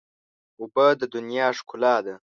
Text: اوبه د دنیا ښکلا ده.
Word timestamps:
اوبه 0.59 0.85
د 0.99 1.03
دنیا 1.15 1.47
ښکلا 1.57 1.95
ده. 2.05 2.15